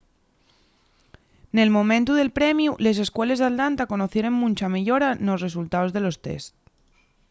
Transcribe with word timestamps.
nel 1.55 1.69
momentu 1.77 2.11
del 2.15 2.33
premiu 2.39 2.71
les 2.83 2.97
escueles 3.05 3.39
d’atlanta 3.39 3.89
conocieren 3.93 4.39
muncha 4.41 4.67
meyora 4.75 5.09
nos 5.25 5.43
resultaos 5.47 5.93
de 5.95 6.01
los 6.05 6.19
tests 6.25 6.53